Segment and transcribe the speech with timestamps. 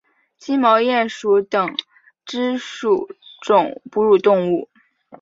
[0.39, 1.77] 金毛鼹属等
[2.25, 3.07] 之数
[3.43, 4.67] 种哺乳动物。